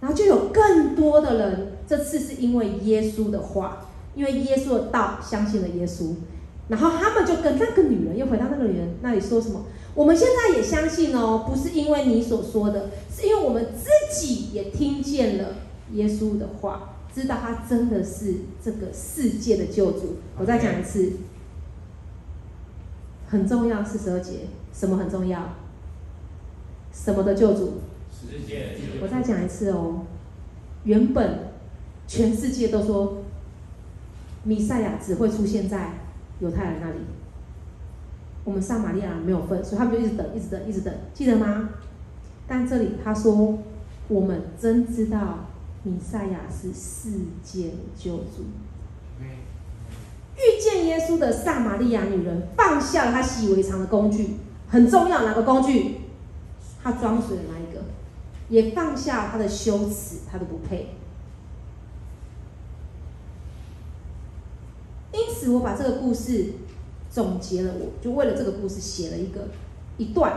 [0.00, 6.14] 然后就有更多的人，这次是因为耶稣的话，因为耶稣的道，相信了耶稣。
[6.68, 9.64] 然后他们就跟那个女人又回到那个女人那里说什么？
[9.94, 15.56] 我们现在也相信哦，不是因为你所说的，是因为我们自己也听见了
[15.92, 16.90] 耶稣的话。
[17.14, 20.16] 知道他真的是这个世界的救主。
[20.36, 21.12] 我再讲一次，
[23.28, 25.54] 很重要四十二节，什么很重要？
[26.92, 27.74] 什么的救主？
[28.10, 29.04] 世界的救主。
[29.04, 30.00] 我再讲一次哦，
[30.82, 31.50] 原本
[32.08, 33.18] 全世界都说
[34.44, 35.90] 弥赛亚只会出现在
[36.40, 36.98] 犹太人那里，
[38.44, 41.70] 我们撒玛利亚人没有份，所以他们就一直等，一直等，一直等，记得吗？
[42.46, 43.58] 但这里他说，
[44.08, 45.46] 我们真知道。
[45.86, 47.10] 弥赛亚是世
[47.42, 48.46] 界的救主。
[49.20, 55.96] 遇见耶稣的撒玛利亚女人放下了她习以为常的工具，很重要，哪个工具？
[56.82, 57.82] 她装水的那一个，
[58.48, 60.94] 也放下她的羞耻，她的不配。
[65.50, 66.52] 我把这个故事
[67.10, 69.48] 总结了，我就为了这个故事写了一个
[69.98, 70.32] 一段。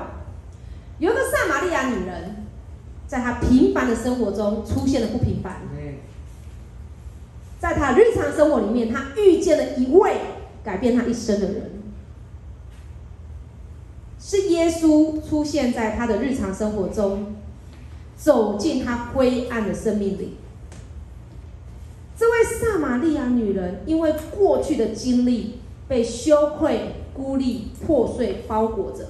[0.99, 2.43] 有一个撒玛利亚女人。
[3.07, 5.61] 在她平凡的生活中出现了不平凡，
[7.57, 10.17] 在她日常生活里面，她遇见了一位
[10.61, 11.71] 改变她一生的人，
[14.19, 17.37] 是耶稣出现在她的日常生活中，
[18.17, 20.35] 走进她灰暗的生命里。
[22.17, 29.09] 这位撒玛利亚女人因为过去的经历，被羞愧、孤立、破碎包裹着。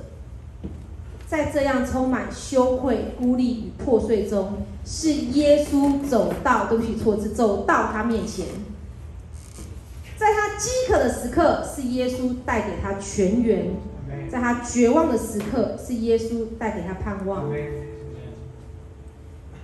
[1.26, 8.46] 在这样充满羞愧、孤立与破碎中，是耶稣走到，对不起，错字，走到他面前。
[10.18, 13.76] 在他饥渴的时刻，是耶稣带给他泉源；
[14.32, 17.52] 在他绝望的时刻，是耶稣带给他盼望。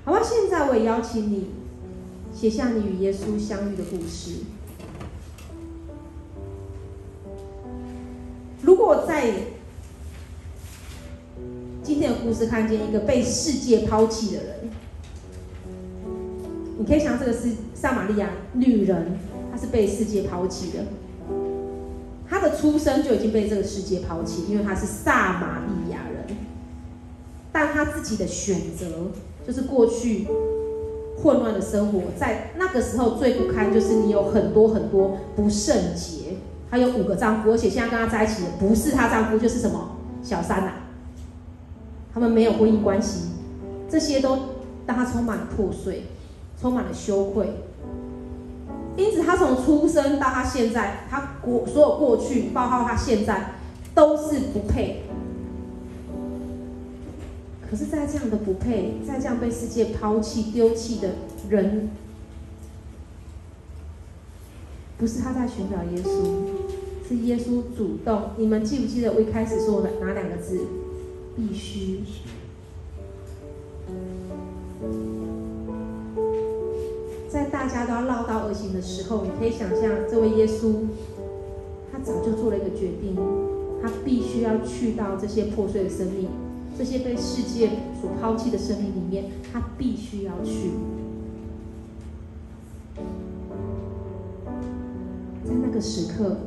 [0.03, 1.49] 好吧，现在我也邀请你，
[2.43, 4.41] 写下你与耶稣相遇的故事。
[8.61, 9.31] 如果在
[11.81, 14.55] 今天的故事看见一个被世界抛弃的人，
[16.77, 19.17] 你可以想，这个是撒玛利亚女人，
[19.49, 20.83] 她是被世界抛弃的。
[22.27, 26.35] 她的出生就已经被这个世界抛弃，因为她是撒玛利亚人。
[27.53, 29.13] 但她自己的选择，
[29.47, 30.27] 就是过去
[31.21, 36.37] 混乱的生活，在那个时候最不堪，就是你有很多很多不圣洁。
[36.69, 39.91] 她有五个丈夫，而且现在跟她在一起的不是她丈夫，就是什么
[40.23, 40.73] 小三呐、啊。
[42.13, 43.29] 他们没有婚姻关系，
[43.87, 44.37] 这些都
[44.87, 46.07] 让她充满了破碎，
[46.59, 47.47] 充满了羞愧。
[48.97, 53.53] 因此，她从出生到她现在，她过所有过去，包括她现在，
[53.93, 55.02] 都是不配。
[57.73, 61.09] 可是，在这样的不配，在这样被世界抛弃、丢弃的
[61.49, 61.89] 人，
[64.99, 68.25] 不是他在寻找耶稣，是耶稣主动。
[68.37, 70.59] 你们记不记得我一开始说的哪两个字？
[71.35, 72.01] 必须。
[77.27, 80.75] 在大家都要绕道而行的时候，你可以想象，这位耶稣，
[81.91, 83.15] 他早就做了一个决定，
[83.81, 86.29] 他必须要去到这些破碎的生命，
[86.77, 87.69] 这些被世界
[88.01, 90.71] 所抛弃的生命里面，他必须要去。
[95.45, 96.37] 在那个时刻，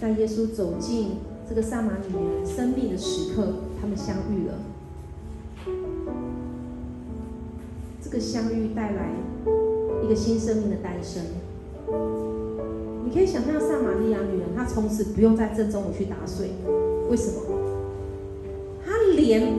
[0.00, 1.16] 在耶稣走进
[1.48, 4.54] 这个撒玛利亚人生命的时刻，他们相遇了。
[8.00, 9.10] 这个相遇带来
[10.04, 11.24] 一个新生命的诞生。
[13.04, 16.50] 你可以想象，撒玛利亚女人，她从此不用在正中午去打水。
[17.08, 17.40] 为什么？
[18.84, 19.54] 他连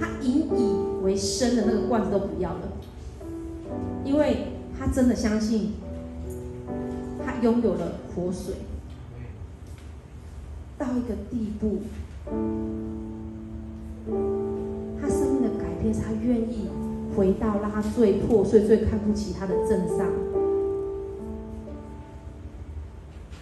[0.00, 2.72] 他引以为生的那个罐子都不要了，
[4.04, 5.74] 因为他真的相信，
[7.24, 8.54] 他拥有了活水。
[10.76, 11.78] 到一个地步，
[15.00, 16.68] 他生命的改变是她愿意。
[17.16, 19.98] 回到让他最破碎、最看不起他的镇上，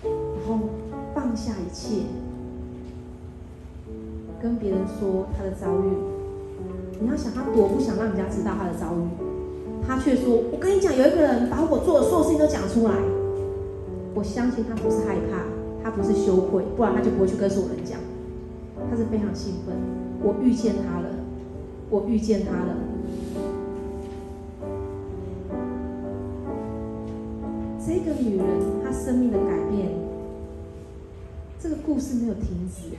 [0.02, 0.12] 然
[0.46, 0.58] 后
[1.14, 2.02] 放下一切，
[4.42, 5.92] 跟别人说他的遭遇。
[7.00, 9.06] 你要想他多不想让人家知道他的遭遇，
[9.86, 12.94] 他却说：“我跟你讲，有一个人把我做的所有事情都讲出来。”
[14.14, 15.44] 我相信他不是害怕，
[15.82, 17.98] 他不是羞愧，不然他就不会去跟所有人讲。
[18.90, 19.74] 他是非常兴奋，
[20.22, 21.08] 我遇见他了，
[21.88, 22.76] 我遇见他了。
[27.84, 28.46] 这个女人，
[28.84, 29.88] 她生命的改变，
[31.58, 32.96] 这个故事没有停止，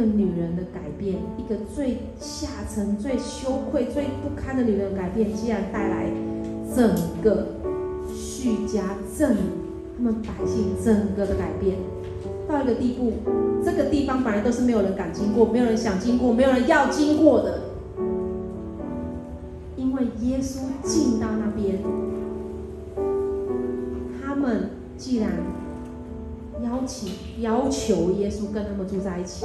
[0.00, 6.10] 一个女人的改变，一个最下层、最羞愧、最不堪的女人的改变，竟然带来
[6.74, 7.48] 整个
[8.08, 9.36] 叙加镇
[9.98, 11.76] 他们百姓整个的改变，
[12.48, 13.12] 到一个地步，
[13.62, 17.60] 这个地方本来都是没有人敢经过，没有人想经过，没有人要经过的。
[19.76, 21.78] 因为耶稣进到那边，
[24.22, 25.30] 他们既然
[26.62, 29.44] 邀请、要求耶稣跟他们住在一起，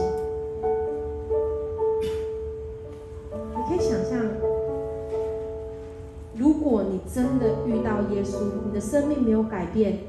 [8.26, 10.00] 稣，你的生命没有改变，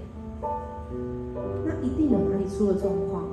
[1.65, 3.25] 那一定有哪里出了状况。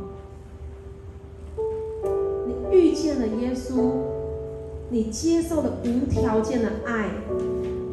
[2.45, 3.91] 你遇见了耶稣。
[4.89, 7.09] 你接受了无条件的爱，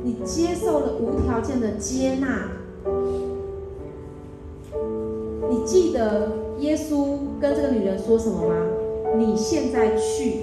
[0.05, 2.50] 你接受了无条件的接纳。
[5.48, 8.55] 你记得耶稣跟这个女人说什么吗？
[9.16, 10.40] 你现在去，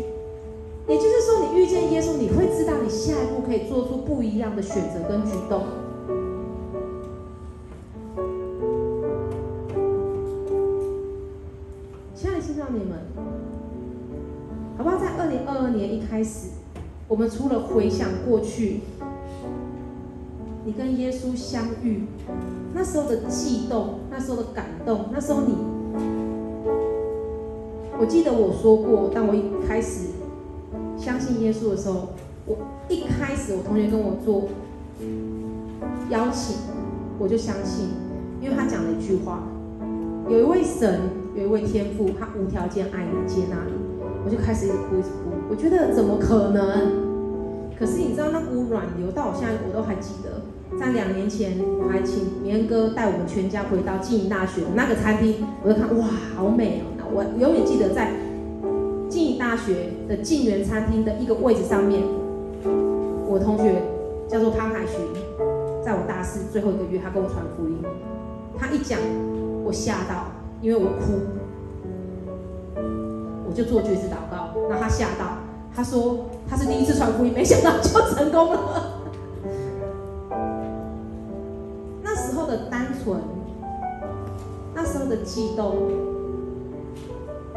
[0.87, 5.61] 也就是说，你遇见耶稣，你会知道你下一步可以做出不一样的选择跟举动。
[14.77, 14.97] 好不好？
[14.97, 16.49] 在二零二二年一开始，
[17.07, 18.81] 我们除了回想过去，
[20.65, 22.03] 你跟耶稣相遇
[22.75, 25.55] 那时候的悸动，那时候的感动，那时候你，
[27.99, 30.09] 我记得我说过，当我一开始
[30.95, 32.09] 相信耶稣的时候，
[32.45, 32.55] 我
[32.87, 34.47] 一开始我同学跟我做
[36.11, 36.55] 邀请，
[37.17, 37.87] 我就相信，
[38.39, 39.41] 因为他讲了一句话：
[40.29, 41.01] 有一位神，
[41.35, 43.86] 有一位天父，他无条件爱你，接纳你。
[44.27, 45.31] 我就开始一直哭，一直哭。
[45.49, 47.07] 我觉得怎么可能？
[47.79, 57.07] 可是你知道那股暖流到我现在我都还记得，在两年前我还请绵哥带我们全家回到静宜大学那个餐厅，我就看哇，好美哦！
[57.13, 58.11] 我永远记得在
[59.07, 62.03] 静宜大学的静园餐厅的一个位置上面，
[63.29, 63.81] 我同学
[64.27, 64.99] 叫做汤海群，
[65.81, 67.77] 在我大四最后一个月，他跟我传福音，
[68.57, 68.99] 他一讲，
[69.63, 70.25] 我吓到，
[70.61, 71.13] 因为我哭，
[73.57, 75.39] 就做决志祷告，那他吓到，
[75.75, 79.01] 他说他是第一次传福音，没想到就成功了。
[82.03, 83.19] 那时候的单纯，
[84.75, 85.75] 那时候的激动，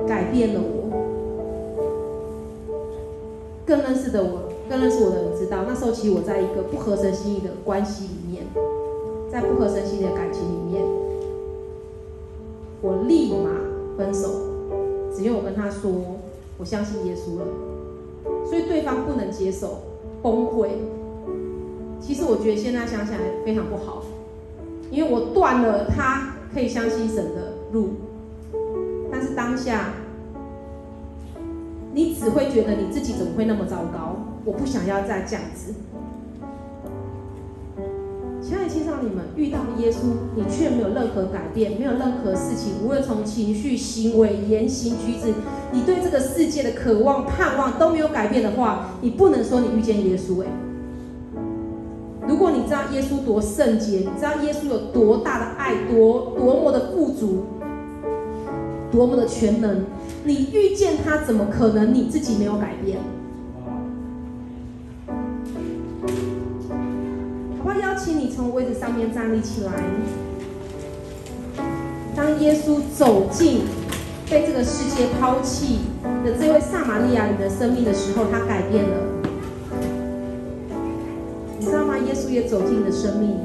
[0.08, 0.88] 改变了我。
[3.66, 8.46] 更认识的我，更认识我的人知道，那时候其实我在一个不合神心意的关系里面，
[9.30, 10.82] 在不合神心意的感情里面，
[12.80, 13.50] 我立马
[13.98, 14.28] 分手，
[15.20, 15.92] 只因为我跟他说
[16.56, 17.44] 我相信耶稣了，
[18.48, 19.82] 所以对方不能接受，
[20.22, 20.70] 崩溃。
[22.00, 24.02] 其实我觉得现在想起来非常不好，
[24.90, 27.90] 因为我断了他可以相信神的路，
[29.12, 29.92] 但是当下。
[31.92, 34.14] 你只会觉得你自己怎么会那么糟糕？
[34.44, 35.74] 我不想要再这样子。
[38.70, 45.34] 亲爱的青少年们，遇到耶稣，你却没有任何改变，没有任何事情，无论从情绪、行为、言行举止，
[45.72, 50.40] 你对这个世界的渴望、盼望都没有改变的话，你不能说你遇见耶稣。
[50.42, 50.46] 诶，
[52.28, 57.44] 如果你知道耶稣多圣洁，你知道耶稣有多大的爱，多多么的富足，
[58.92, 59.84] 多么的全能。
[60.22, 62.98] 你遇见他，怎么可能你自己没有改变？
[68.10, 69.72] 请你从位置上面站立起来。
[72.16, 73.60] 当耶稣走进
[74.28, 75.82] 被这个世界抛弃
[76.24, 78.96] 的这位撒玛利亚人的生命的时候，他改变了。
[81.56, 81.96] 你知道吗？
[81.98, 83.38] 耶稣也走进你的生命。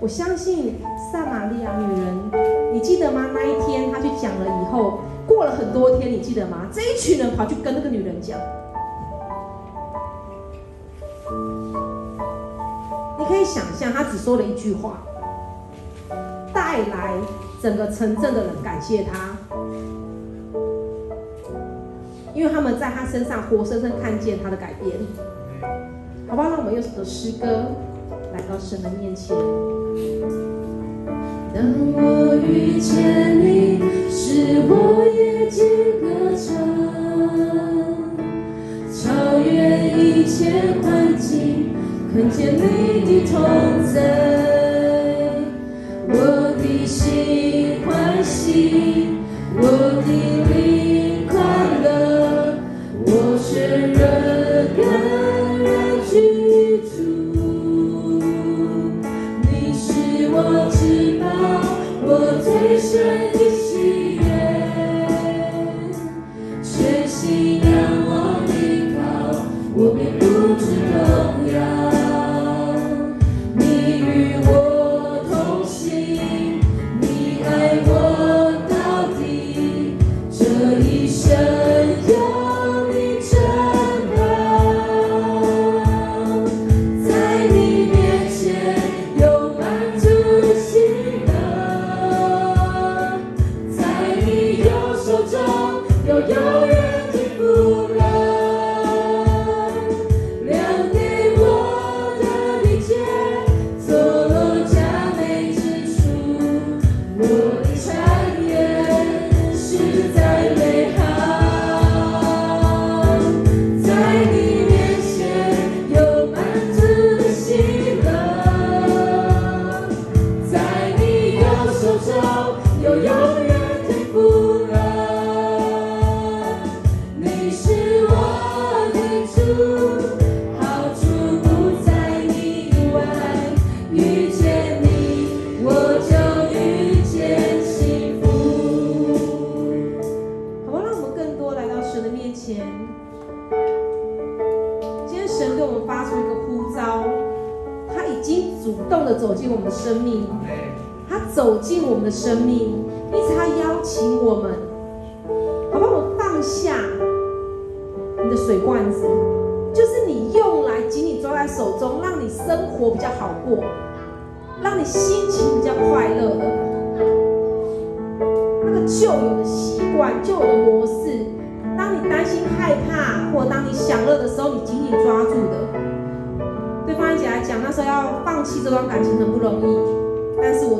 [0.00, 0.74] 我相信
[1.12, 2.74] 撒玛利亚女人。
[2.74, 3.26] 你记得吗？
[3.32, 6.66] 那一天他去讲了以后，过了很多天，你记得吗？
[6.72, 8.36] 这一群人跑去跟那个女人讲。
[13.28, 15.02] 可以想象，他只说了一句话，
[16.52, 17.12] 带来
[17.60, 19.36] 整个城镇的人感谢他，
[22.34, 24.96] 因为他们在他身上活生生看见他的改变。
[26.28, 27.46] 好吧，那我们用这首诗歌
[28.32, 29.36] 来到神的面前。
[31.54, 31.64] 当
[31.94, 35.66] 我遇见你，是我夜间
[36.02, 36.52] 歌唱，
[38.92, 39.48] 超越
[39.96, 41.05] 一切困，
[42.16, 44.35] 看见你的同在，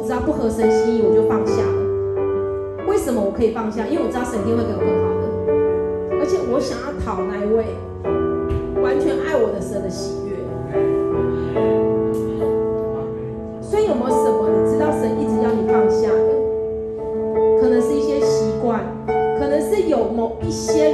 [0.07, 3.85] 知道不合神心意，我就放下了为什么我可以放下？
[3.89, 5.27] 因为我知道神一定会给我更好的，
[6.23, 7.75] 而且我想要讨那一位
[8.81, 10.39] 完全爱我的神的喜悦。
[13.61, 16.31] 所以有没有什么你知道神一直要你放下的？
[17.61, 18.87] 可能是一些习惯，
[19.41, 20.86] 可能是有某一些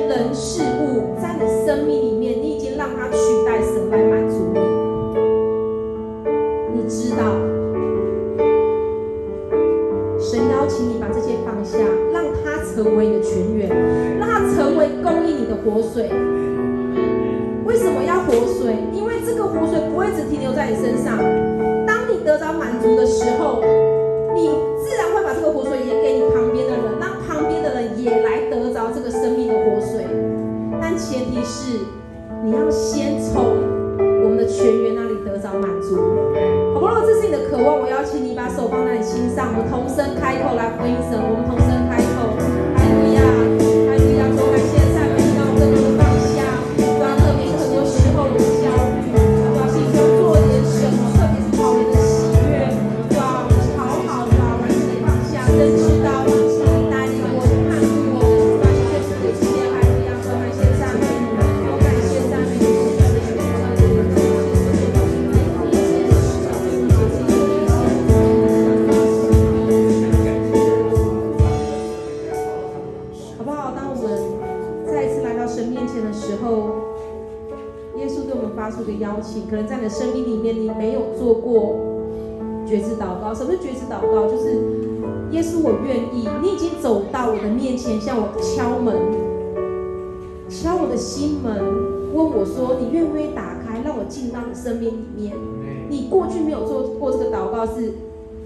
[83.92, 84.26] 祷告？
[84.26, 84.56] 就是
[85.32, 86.26] 耶稣，我愿意。
[86.40, 88.96] 你已经走到我的面前，向我敲门，
[90.48, 91.52] 敲我的心门，
[92.14, 95.36] 问我说：“你愿不愿意打开，让我进到你生命里面？”
[95.90, 97.92] 你过去没有做过这个祷告，是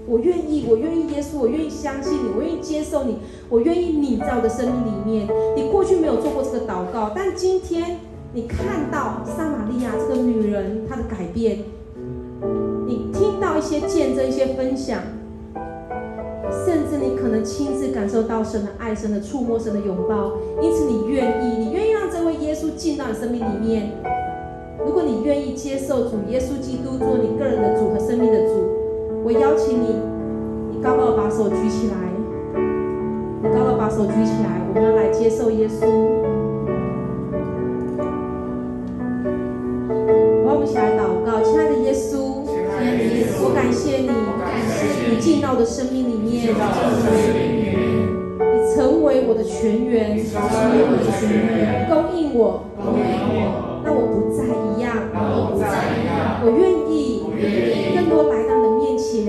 [0.05, 5.27] 我愿意，我愿意耶稣，我愿意相信你，我愿意接受你，我愿意你在我的生命里面。
[5.55, 7.99] 你过去没有做过这个祷告，但今天。
[8.33, 11.59] 你看到撒玛利亚这个女人她的改变，
[12.85, 15.01] 你听到一些见证、一些分享，
[16.51, 23.91] 甚至你可能亲自感受到神的爱、神的触摸、神的拥抱，因此你愿意，你愿意让这位耶稣进到你生命里面。
[24.85, 28.53] 如果你愿意接受主耶稣基督做你个人的主和生命的主，
[29.23, 29.95] 我邀请你，
[30.71, 31.95] 你高高的把手举起来，
[33.41, 36.26] 你高高的把手举起来，我们要来接受耶稣。
[45.37, 46.49] 进到我的生命里面，你
[48.73, 50.17] 成为我的全源，
[51.87, 52.65] 供应我，
[53.85, 54.01] 让我。
[54.17, 55.63] 不再一样，我不再
[56.43, 56.59] 我愿
[56.89, 57.23] 意
[57.95, 59.23] 更多来到你的面前，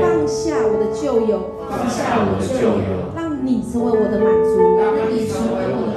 [0.00, 1.32] 放下我的旧友，
[1.68, 4.56] 放下我的旧友，让你成为我的满足，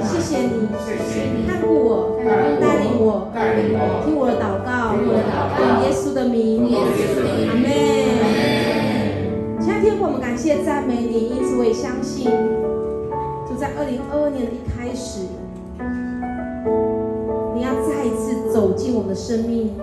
[0.04, 1.48] 谢谢你，谢谢你。
[1.48, 2.20] 看顾我，
[2.60, 3.32] 带领我。
[4.04, 5.08] 听我的祷告，用
[5.82, 6.68] 耶稣的名，
[7.48, 8.21] 阿门。
[9.82, 12.30] 亲爱的天父，我们感谢赞美你，因此我也相信，
[13.50, 15.26] 就在二零二二年的一开始，
[17.52, 19.74] 你要再一次走进我们的生命，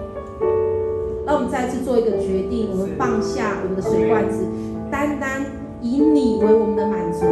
[1.26, 4.46] 让我们再一次做一个决定，我们放下我们的水罐子，
[4.90, 5.46] 单单
[5.82, 7.26] 以你为我们的满足，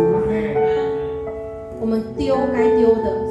[1.80, 3.28] 我们丢该丢的。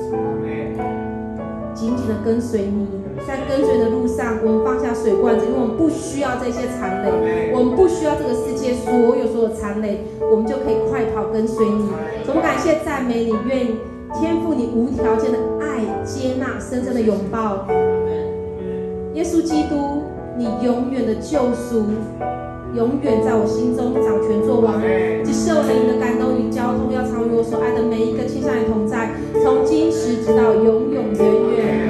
[1.74, 2.87] 紧紧的跟随你，
[3.26, 11.90] 在跟随的路上，我们放下水罐子，因为我们不需要这些残累，我们不需要这个世界所有所有残累，我们就可以快跑跟随你。
[12.28, 13.66] 我们感谢赞美你，愿
[14.14, 17.66] 天赋你无条件的爱接纳深深的拥抱，
[19.14, 20.04] 耶稣基督，
[20.38, 21.84] 你永远的救赎。
[22.74, 24.82] 永远在我心中掌权作王，
[25.24, 29.12] 即圣灵的感动与交通，要常与我所爱的每一个亲爱的同在，
[29.42, 31.24] 从今时直到永永远
[31.56, 31.86] 远。